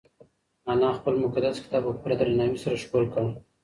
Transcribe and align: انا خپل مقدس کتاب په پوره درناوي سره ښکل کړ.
انا 0.73 0.89
خپل 0.97 1.13
مقدس 1.25 1.55
کتاب 1.63 1.83
په 1.87 1.93
پوره 2.01 2.15
درناوي 2.19 2.57
سره 2.63 2.75
ښکل 2.83 3.03
کړ. 3.13 3.25